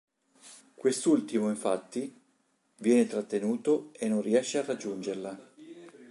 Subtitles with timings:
[0.73, 2.19] Quest'ultimo, infatti,
[2.77, 5.39] viene trattenuto e non riesce a raggiungerla.